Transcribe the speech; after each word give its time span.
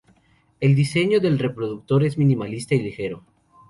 El 0.59 0.73
diseño 0.73 1.19
del 1.19 1.37
reproductor 1.37 2.03
es 2.03 2.17
minimalista 2.17 2.73
y 2.73 2.81
ligero. 2.81 3.23